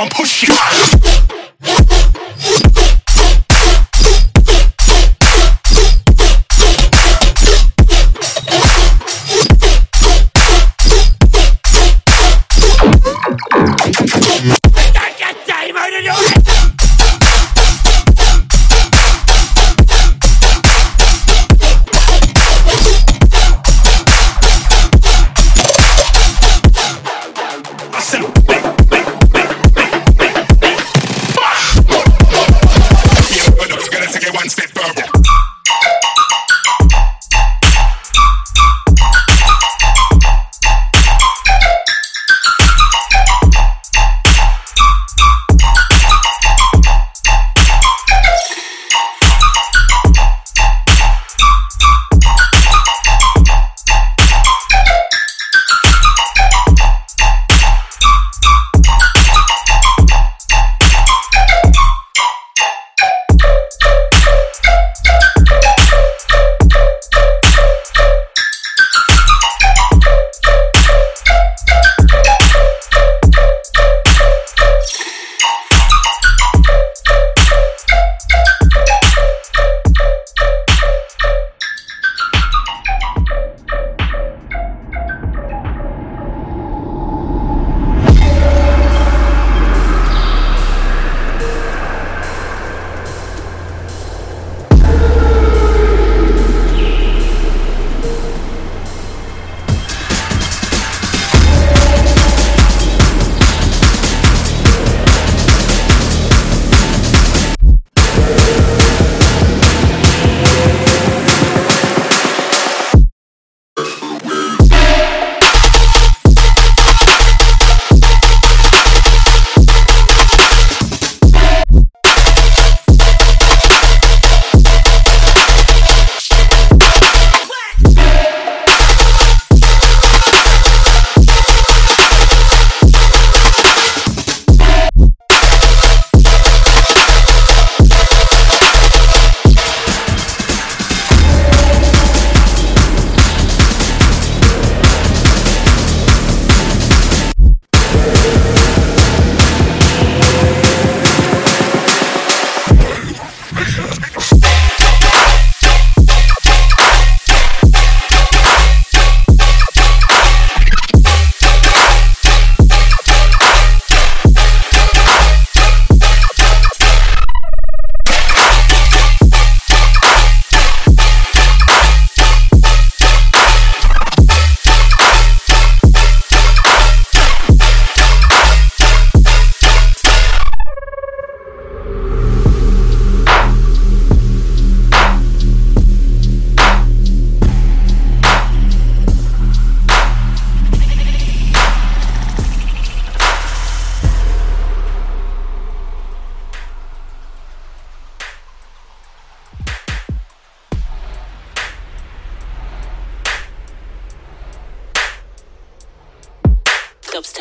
gonna 0.00 0.10
push 0.14 0.48
you. 0.48 0.99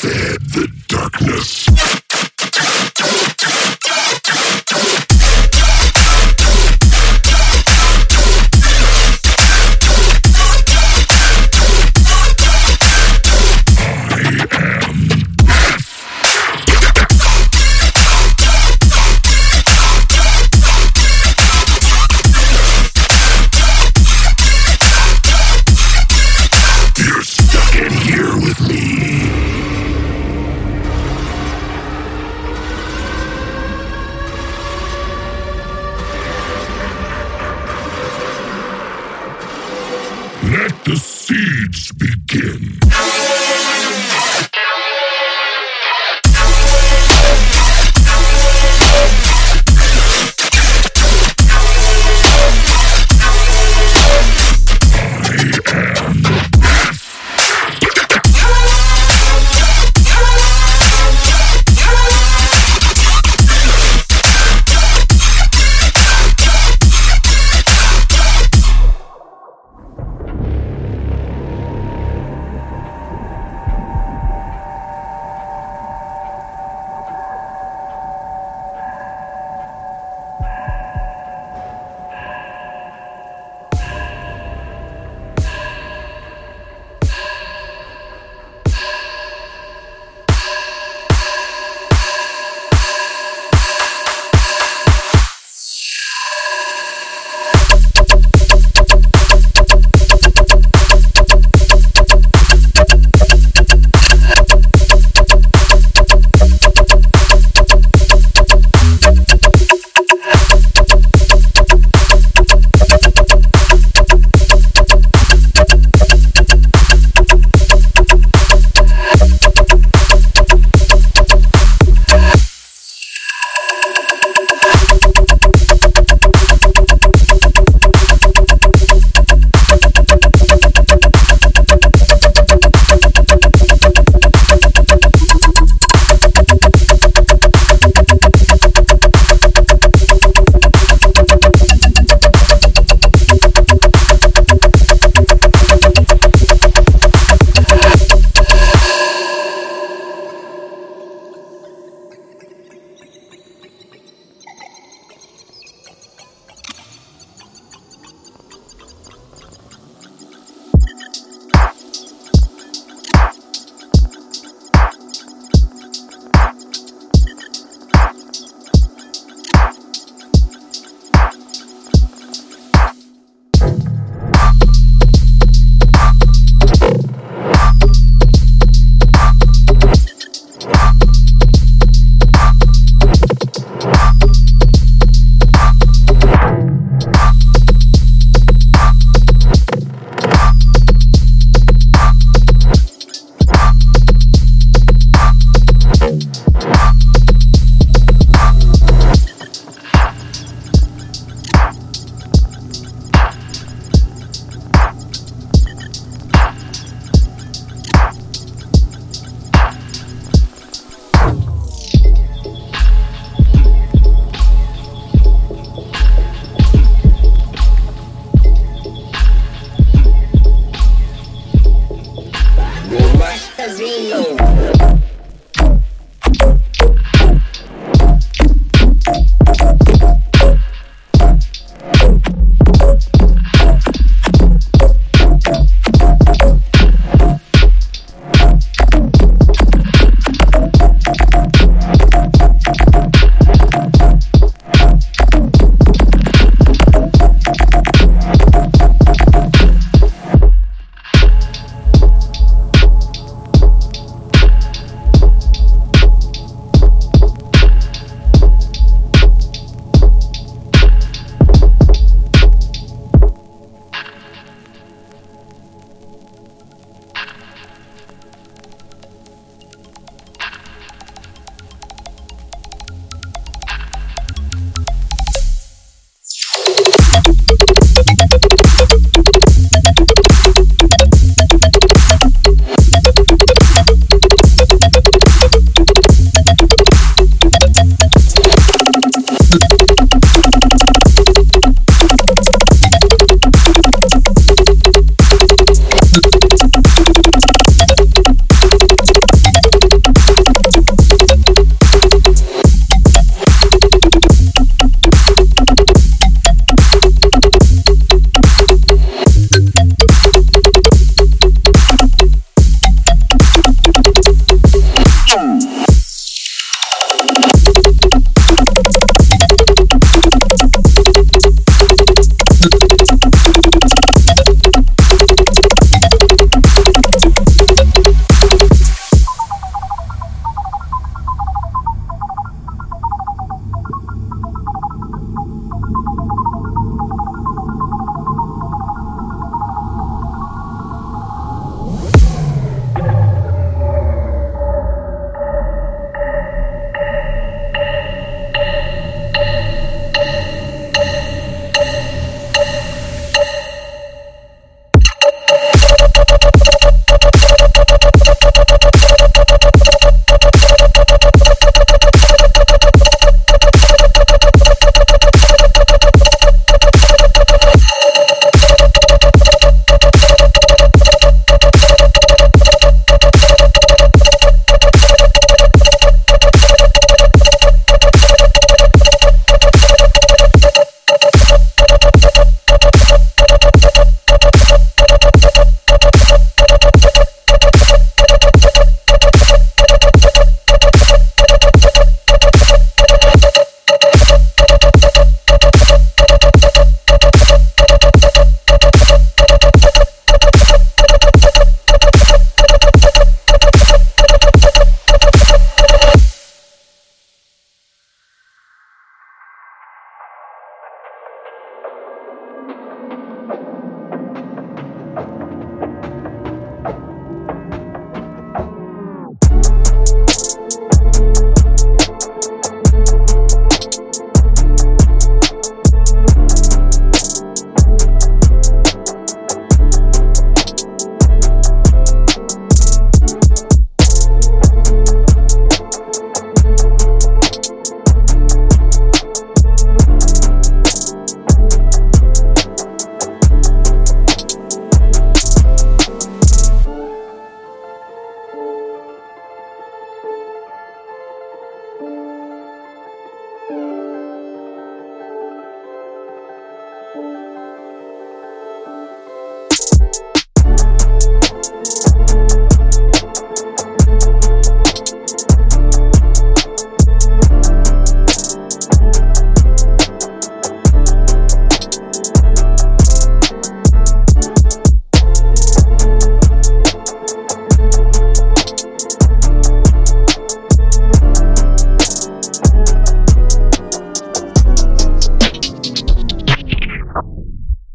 Fed 0.00 0.40
the 0.52 0.68
darkness. 0.86 1.57